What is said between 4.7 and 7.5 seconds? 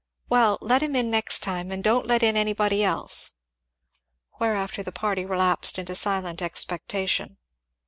the party relapsed into silent expectation.